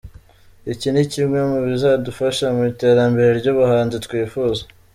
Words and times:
Iki 0.73 0.87
ni 0.91 1.03
kimwe 1.11 1.39
mu 1.49 1.57
bizadufasha 1.67 2.45
mu 2.55 2.61
iterambere 2.71 3.29
ry’ubuhanzi 3.39 3.97
twifuza. 4.05 4.61